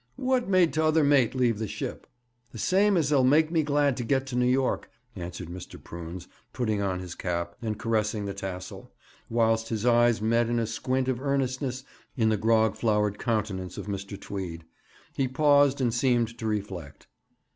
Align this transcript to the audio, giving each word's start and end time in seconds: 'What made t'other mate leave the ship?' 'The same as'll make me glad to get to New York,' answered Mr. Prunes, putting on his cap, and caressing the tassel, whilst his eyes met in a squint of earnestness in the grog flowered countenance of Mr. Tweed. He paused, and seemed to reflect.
'What 0.15 0.49
made 0.49 0.73
t'other 0.73 1.03
mate 1.03 1.35
leave 1.35 1.59
the 1.59 1.67
ship?' 1.67 2.07
'The 2.53 2.57
same 2.57 2.97
as'll 2.97 3.21
make 3.23 3.51
me 3.51 3.61
glad 3.61 3.95
to 3.97 4.03
get 4.03 4.25
to 4.25 4.35
New 4.35 4.47
York,' 4.47 4.89
answered 5.15 5.47
Mr. 5.47 5.77
Prunes, 5.79 6.27
putting 6.53 6.81
on 6.81 6.97
his 6.97 7.13
cap, 7.13 7.53
and 7.61 7.77
caressing 7.77 8.25
the 8.25 8.33
tassel, 8.33 8.91
whilst 9.29 9.69
his 9.69 9.85
eyes 9.85 10.19
met 10.19 10.49
in 10.49 10.57
a 10.57 10.65
squint 10.65 11.07
of 11.07 11.21
earnestness 11.21 11.83
in 12.17 12.29
the 12.29 12.37
grog 12.37 12.75
flowered 12.75 13.19
countenance 13.19 13.77
of 13.77 13.85
Mr. 13.85 14.19
Tweed. 14.19 14.65
He 15.13 15.27
paused, 15.27 15.79
and 15.79 15.93
seemed 15.93 16.35
to 16.39 16.47
reflect. 16.47 17.05